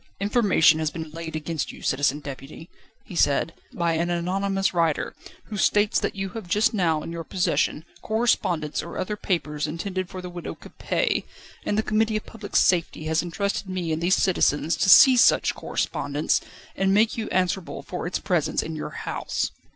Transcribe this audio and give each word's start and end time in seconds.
"Information 0.19 0.79
has 0.79 0.89
been 0.89 1.11
laid 1.11 1.35
against 1.35 1.71
you, 1.71 1.83
Citizen 1.83 2.21
Deputy," 2.21 2.71
he 3.05 3.15
said, 3.15 3.53
"by 3.71 3.93
an 3.93 4.09
anonymous 4.09 4.73
writer, 4.73 5.13
who 5.49 5.57
states 5.57 5.99
that 5.99 6.15
you 6.15 6.29
have 6.29 6.47
just 6.47 6.73
now 6.73 7.03
in 7.03 7.11
your 7.11 7.23
possession 7.23 7.85
correspondence 8.01 8.81
or 8.81 8.97
other 8.97 9.15
papers 9.15 9.67
intended 9.67 10.09
for 10.09 10.19
the 10.19 10.27
Widow 10.27 10.55
Capet: 10.55 11.23
and 11.67 11.77
the 11.77 11.83
Committee 11.83 12.17
of 12.17 12.25
Public 12.25 12.55
Safety 12.55 13.03
has 13.03 13.21
entrusted 13.21 13.69
me 13.69 13.91
and 13.91 14.01
these 14.01 14.15
citizens 14.15 14.75
to 14.77 14.89
seize 14.89 15.21
such 15.21 15.53
correspondence, 15.53 16.41
and 16.75 16.95
make 16.95 17.15
you 17.15 17.29
answerable 17.29 17.83
for 17.83 18.07
its 18.07 18.17
presence 18.17 18.63
in 18.63 18.75
your 18.75 18.89
house." 19.05 19.51